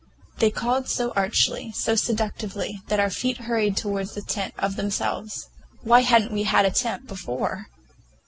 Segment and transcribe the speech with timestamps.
[0.39, 5.47] They called so archly, so seductively, that our feet hurried toward the tent of themselves.
[5.83, 7.67] Why had n't we had a tent before?